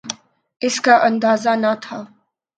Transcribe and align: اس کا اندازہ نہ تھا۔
اس 0.61 0.75
کا 0.85 0.95
اندازہ 1.07 1.53
نہ 1.55 1.71
تھا۔ 1.81 1.97